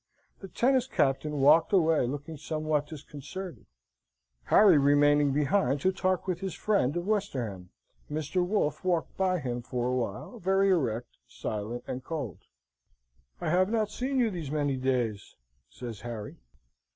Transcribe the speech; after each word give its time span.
The 0.39 0.47
tennis 0.47 0.87
Captain 0.87 1.41
walked 1.41 1.71
away 1.71 2.07
looking 2.07 2.35
somewhat 2.35 2.87
disconcerted, 2.87 3.67
Harry 4.45 4.79
remaining 4.79 5.31
behind 5.31 5.79
to 5.81 5.91
talk 5.91 6.25
with 6.25 6.39
his 6.39 6.55
friend 6.55 6.97
of 6.97 7.05
Westerham. 7.05 7.69
Mr. 8.09 8.43
Wolfe 8.43 8.83
walked 8.83 9.15
by 9.15 9.37
him 9.37 9.61
for 9.61 9.89
a 9.89 9.95
while, 9.95 10.39
very 10.39 10.71
erect, 10.71 11.19
silent, 11.27 11.83
and 11.85 12.03
cold. 12.03 12.39
"I 13.39 13.51
have 13.51 13.69
not 13.69 13.91
seen 13.91 14.17
you 14.17 14.31
these 14.31 14.49
many 14.49 14.75
days," 14.75 15.35
says 15.69 16.01
Harry. 16.01 16.37